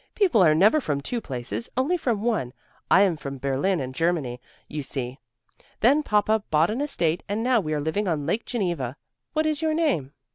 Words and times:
"People 0.15 0.41
are 0.43 0.55
never 0.55 0.81
from 0.81 0.99
two 0.99 1.21
places, 1.21 1.69
only 1.77 1.95
from 1.95 2.23
one. 2.23 2.53
I 2.89 3.03
am 3.03 3.15
from 3.17 3.37
Berlin, 3.37 3.79
in 3.79 3.93
Germany, 3.93 4.41
you 4.67 4.81
see. 4.81 5.19
Then 5.81 6.01
Papa 6.01 6.41
bought 6.49 6.71
an 6.71 6.81
estate 6.81 7.21
and 7.29 7.43
now 7.43 7.59
we 7.59 7.71
are 7.75 7.79
living 7.79 8.07
on 8.07 8.25
Lake 8.25 8.43
Geneva. 8.43 8.97
What 9.33 9.45
is 9.45 9.61
your 9.61 9.75
name?" 9.75 10.11